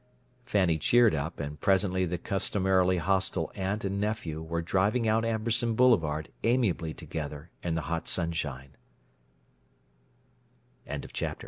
Fanny 0.47 0.79
cheered 0.79 1.13
up; 1.13 1.39
and 1.39 1.61
presently 1.61 2.05
the 2.07 2.17
customarily 2.17 2.97
hostile 2.97 3.51
aunt 3.53 3.85
and 3.85 4.01
nephew 4.01 4.41
were 4.41 4.63
driving 4.63 5.07
out 5.07 5.23
Amberson 5.23 5.75
Boulevard 5.75 6.29
amiably 6.41 6.91
together 6.91 7.51
in 7.61 7.75
the 7.75 7.81
hot 7.81 8.07
sunshine. 8.07 8.69